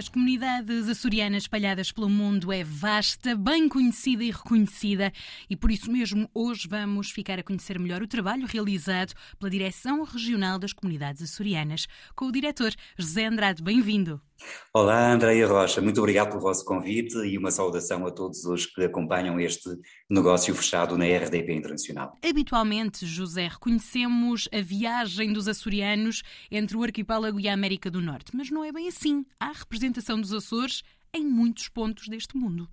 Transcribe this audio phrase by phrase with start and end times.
[0.00, 5.12] As comunidades açorianas espalhadas pelo mundo é vasta, bem conhecida e reconhecida,
[5.50, 10.02] e por isso mesmo hoje vamos ficar a conhecer melhor o trabalho realizado pela Direção
[10.02, 11.86] Regional das Comunidades Açorianas,
[12.16, 13.62] com o diretor José Andrade.
[13.62, 14.22] Bem-vindo.
[14.72, 18.84] Olá, Andréia Rocha, muito obrigado pelo vosso convite e uma saudação a todos os que
[18.84, 19.68] acompanham este
[20.08, 22.16] negócio fechado na RDP Internacional.
[22.24, 28.34] Habitualmente, José, reconhecemos a viagem dos açorianos entre o arquipélago e a América do Norte,
[28.34, 29.26] mas não é bem assim.
[29.38, 29.50] Há
[29.90, 32.68] representação dos Açores em muitos pontos deste mundo.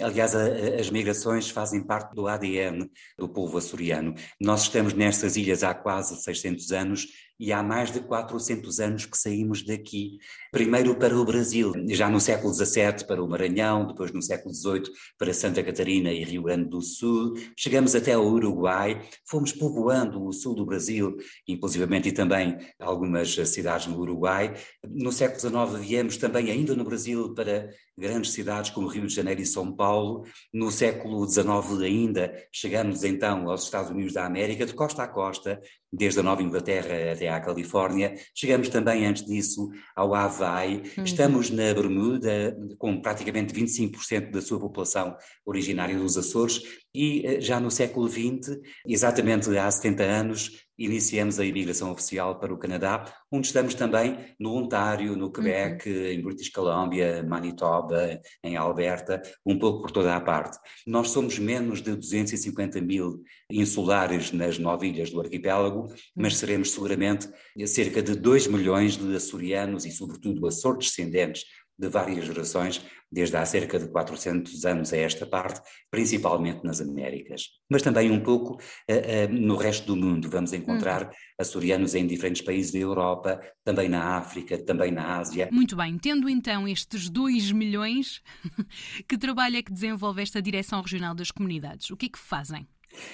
[0.00, 0.46] Aliás, a,
[0.78, 4.14] as migrações fazem parte do ADN do povo açoriano.
[4.40, 7.06] Nós estamos nestas ilhas há quase 600 anos
[7.40, 10.18] e há mais de 400 anos que saímos daqui.
[10.50, 14.90] Primeiro para o Brasil, já no século XVII para o Maranhão, depois no século XVIII
[15.16, 20.32] para Santa Catarina e Rio Grande do Sul, chegamos até ao Uruguai, fomos povoando o
[20.32, 21.16] sul do Brasil,
[21.46, 24.54] inclusivamente e também algumas cidades no Uruguai.
[24.88, 29.40] No século XIX viemos também ainda no Brasil para grandes cidades como Rio de Janeiro
[29.40, 30.24] e São Paulo.
[30.52, 35.60] No século XIX ainda chegamos então aos Estados Unidos da América, de costa a costa,
[35.92, 38.14] desde a Nova Inglaterra até à Califórnia.
[38.34, 40.82] Chegamos também antes disso ao Havaí.
[40.96, 41.04] Uhum.
[41.04, 46.62] Estamos na Bermuda, com praticamente 25% da sua população originária dos Açores.
[46.94, 52.52] E eh, já no século XX, exatamente há 70 anos, iniciamos a imigração oficial para
[52.54, 56.06] o Canadá, onde estamos também no Ontário, no Quebec, uhum.
[56.06, 60.58] em British Columbia, Manitoba, em Alberta, um pouco por toda a parte.
[60.86, 66.38] Nós somos menos de 250 mil insulares nas nove ilhas do arquipélago, mas uhum.
[66.38, 67.28] seremos seguramente
[67.66, 71.44] cerca de 2 milhões de açorianos e, sobretudo, açores descendentes
[71.78, 77.48] de várias gerações, desde há cerca de 400 anos a esta parte, principalmente nas Américas.
[77.70, 80.28] Mas também um pouco uh, uh, no resto do mundo.
[80.28, 81.10] Vamos encontrar hum.
[81.38, 85.48] açorianos em diferentes países da Europa, também na África, também na Ásia.
[85.52, 88.20] Muito bem, tendo então estes 2 milhões,
[89.08, 91.90] que trabalho é que desenvolve esta Direção Regional das Comunidades?
[91.90, 92.66] O que é que fazem?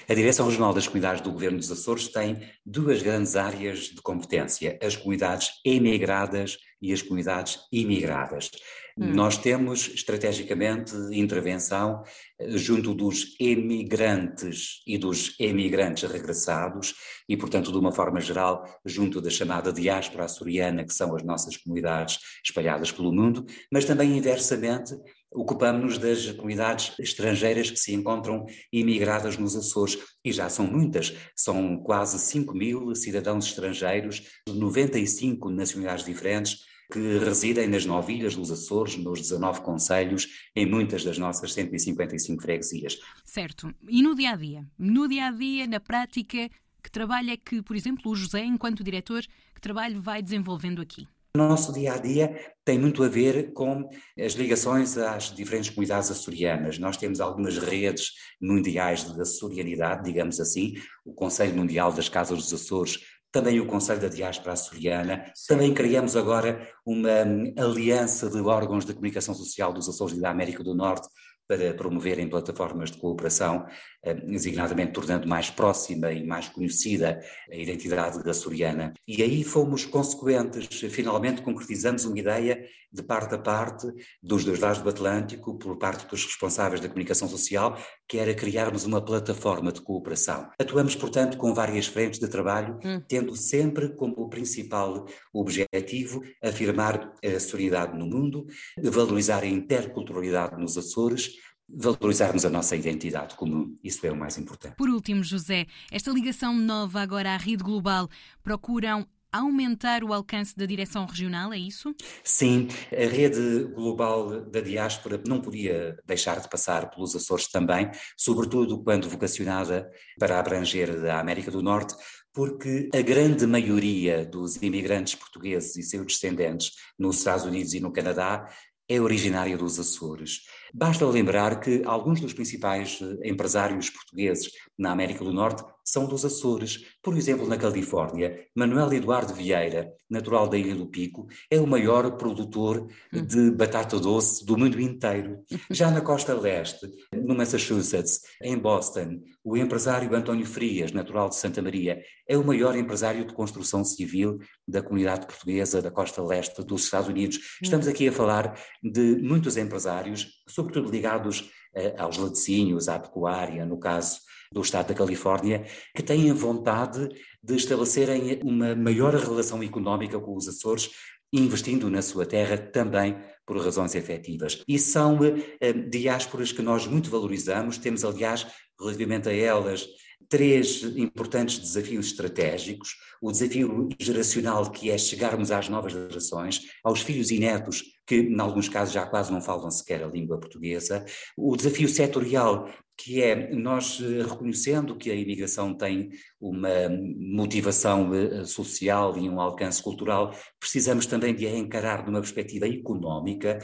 [0.09, 4.79] A Direção Regional das Comunidades do Governo dos Açores tem duas grandes áreas de competência:
[4.83, 8.51] as comunidades emigradas e as comunidades imigradas.
[8.97, 9.13] Hum.
[9.13, 12.05] Nós temos estrategicamente intervenção
[12.39, 16.95] eh, junto dos emigrantes e dos emigrantes regressados
[17.29, 21.57] e, portanto, de uma forma geral, junto da chamada diáspora açoriana, que são as nossas
[21.57, 24.95] comunidades espalhadas pelo mundo, mas também inversamente
[25.35, 31.77] ocupamos-nos das comunidades estrangeiras que se encontram imigradas nos Açores, e já são muitas, são
[31.79, 36.59] quase 5 mil cidadãos estrangeiros, de 95 nacionalidades diferentes,
[36.93, 42.41] que residem nas nove ilhas dos Açores, nos 19 conselhos, em muitas das nossas 155
[42.41, 42.99] freguesias.
[43.25, 43.75] Certo.
[43.89, 44.67] E no dia a dia?
[44.79, 46.49] No dia a dia, na prática,
[46.83, 49.25] que trabalho é que, por exemplo, o José, enquanto diretor,
[49.55, 51.09] que trabalho vai desenvolvendo aqui?
[51.37, 56.09] O nosso dia a dia tem muito a ver com as ligações às diferentes comunidades
[56.09, 56.79] açorianas.
[56.79, 60.75] Nós temos algumas redes mundiais de açorianidade, digamos assim,
[61.05, 63.01] o Conselho Mundial das Casas dos Açores,
[63.33, 65.25] também o Conselho da Diáspora Açoriana.
[65.49, 70.31] Também criamos agora uma hum, aliança de órgãos de comunicação social dos Açores e da
[70.31, 71.09] América do Norte
[71.49, 73.67] para promoverem plataformas de cooperação,
[74.13, 77.21] designadamente tornando mais próxima e mais conhecida
[77.51, 78.93] a identidade açoriana.
[79.09, 83.89] E aí fomos consequentes, finalmente concretizamos uma ideia de parte a parte
[84.23, 87.77] dos dois lados do Atlântico, por parte dos responsáveis da comunicação social,
[88.07, 90.49] que era criarmos uma plataforma de cooperação.
[90.61, 93.03] Atuamos, portanto, com várias frentes de trabalho, hum.
[93.09, 98.47] tendo sempre como principal objetivo afirmar a solidariedade no mundo,
[98.83, 101.33] valorizar a interculturalidade nos Açores,
[101.69, 103.77] valorizarmos a nossa identidade comum.
[103.83, 104.77] Isso é o mais importante.
[104.77, 108.09] Por último, José, esta ligação nova agora à rede global
[108.43, 111.93] procuram aumentar o alcance da direção regional, é isso?
[112.23, 118.81] Sim, a rede global da diáspora não podia deixar de passar pelos Açores também, sobretudo
[118.85, 119.91] quando vocacionada
[120.21, 121.97] para abranger a América do Norte,
[122.33, 127.93] porque a grande maioria dos imigrantes portugueses e seus descendentes nos Estados Unidos e no
[127.93, 128.49] Canadá
[128.89, 130.43] é originária dos Açores.
[130.77, 136.25] Basta lembrar que alguns dos principais eh, empresários portugueses na América do Norte são dos
[136.25, 136.81] Açores.
[137.01, 142.17] Por exemplo, na Califórnia, Manuel Eduardo Vieira, natural da Ilha do Pico, é o maior
[142.17, 143.23] produtor hum.
[143.25, 145.45] de batata doce do mundo inteiro.
[145.71, 151.61] Já na costa leste, no Massachusetts, em Boston, o empresário António Frias, natural de Santa
[151.61, 156.85] Maria, é o maior empresário de construção civil da comunidade portuguesa da costa leste dos
[156.85, 157.39] Estados Unidos.
[157.63, 163.79] Estamos aqui a falar de muitos empresários, sobretudo ligados eh, aos laticínios, à pecuária, no
[163.79, 164.21] caso
[164.51, 165.65] do estado da Califórnia,
[165.95, 167.09] que têm vontade
[167.43, 170.91] de estabelecerem uma maior relação económica com os Açores,
[171.33, 174.63] investindo na sua terra também por razões efetivas.
[174.67, 175.19] E são
[175.61, 178.47] eh, diásporas que nós muito valorizamos, temos, aliás,
[178.81, 179.87] relativamente a elas,
[180.29, 182.97] três importantes desafios estratégicos.
[183.21, 188.41] O desafio geracional, que é chegarmos às novas gerações, aos filhos e netos, que em
[188.41, 191.05] alguns casos já quase não falam sequer a língua portuguesa.
[191.37, 196.11] O desafio setorial, que é nós eh, reconhecendo que a imigração tem
[196.41, 202.69] uma motivação eh, social e um alcance cultural, precisamos também de a encarar numa perspectiva
[202.69, 203.59] económica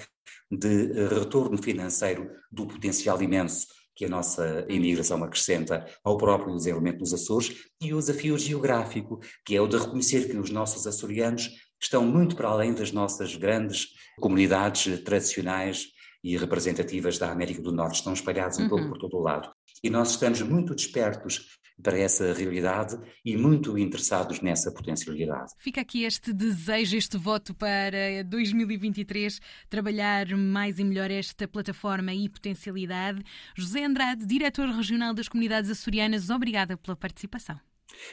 [0.51, 3.67] de eh, retorno financeiro do potencial imenso
[4.01, 9.55] que a nossa imigração acrescenta ao próprio desenvolvimento dos Açores e o desafio geográfico, que
[9.55, 13.89] é o de reconhecer que os nossos açorianos estão muito para além das nossas grandes
[14.19, 15.89] comunidades tradicionais
[16.25, 18.69] e representativas da América do Norte, estão espalhados um uhum.
[18.71, 19.51] pouco por todo o lado.
[19.83, 25.53] E nós estamos muito despertos para essa realidade e muito interessados nessa potencialidade.
[25.59, 32.29] Fica aqui este desejo, este voto para 2023, trabalhar mais e melhor esta plataforma e
[32.29, 33.23] potencialidade.
[33.57, 37.59] José Andrade, diretor regional das comunidades açorianas, obrigada pela participação.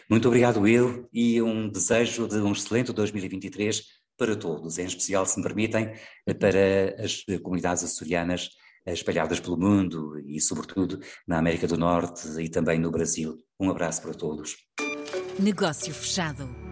[0.09, 3.83] Muito obrigado eu e um desejo de um excelente 2023
[4.17, 5.93] para todos, em especial, se me permitem,
[6.39, 8.49] para as comunidades açorianas
[8.93, 13.37] espalhadas pelo mundo e, sobretudo, na América do Norte e também no Brasil.
[13.59, 14.55] Um abraço para todos.
[15.39, 16.66] Negócio fechado.